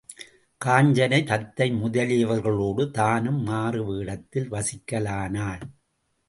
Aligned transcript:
காஞ்சனை, 0.65 1.19
தத்தை 1.23 1.67
முதலியவர்களோடு 1.73 2.91
தானும் 2.91 3.47
மாறுவேடத்தில் 3.47 4.49
வசிக்கலானாள். 4.49 5.63